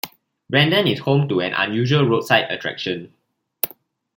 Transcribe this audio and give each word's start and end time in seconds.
Brandon 0.49 0.87
is 0.87 0.97
home 1.01 1.29
to 1.29 1.41
an 1.41 1.53
unusual 1.53 2.03
roadside 2.09 2.49
attraction. 2.49 3.13